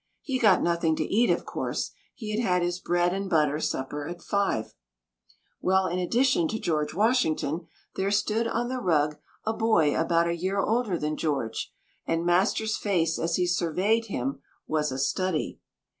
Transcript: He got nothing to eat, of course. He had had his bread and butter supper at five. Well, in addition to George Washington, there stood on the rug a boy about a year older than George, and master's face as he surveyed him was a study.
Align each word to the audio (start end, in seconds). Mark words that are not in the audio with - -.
He 0.23 0.39
got 0.39 0.63
nothing 0.63 0.95
to 0.95 1.03
eat, 1.03 1.29
of 1.29 1.45
course. 1.45 1.91
He 2.15 2.35
had 2.35 2.39
had 2.43 2.61
his 2.63 2.79
bread 2.79 3.13
and 3.13 3.29
butter 3.29 3.59
supper 3.59 4.07
at 4.07 4.23
five. 4.23 4.73
Well, 5.61 5.85
in 5.85 5.99
addition 5.99 6.47
to 6.47 6.59
George 6.59 6.95
Washington, 6.95 7.67
there 7.95 8.09
stood 8.09 8.47
on 8.47 8.67
the 8.67 8.79
rug 8.81 9.17
a 9.45 9.53
boy 9.53 9.95
about 9.95 10.25
a 10.25 10.35
year 10.35 10.59
older 10.59 10.97
than 10.97 11.17
George, 11.17 11.71
and 12.07 12.25
master's 12.25 12.77
face 12.77 13.19
as 13.19 13.35
he 13.35 13.45
surveyed 13.45 14.05
him 14.05 14.41
was 14.67 14.91
a 14.91 14.97
study. 14.97 15.59